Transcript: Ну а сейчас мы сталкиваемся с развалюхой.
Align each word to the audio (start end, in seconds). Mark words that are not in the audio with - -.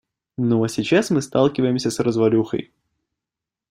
Ну 0.39 0.63
а 0.63 0.67
сейчас 0.67 1.11
мы 1.11 1.21
сталкиваемся 1.21 1.91
с 1.91 1.99
развалюхой. 1.99 2.73